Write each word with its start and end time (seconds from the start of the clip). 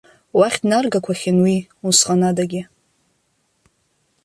Уахь 0.37 0.57
днаргақәахьан 0.61 1.37
уи 1.43 1.55
усҟан 1.87 2.21
адагьы. 2.29 2.61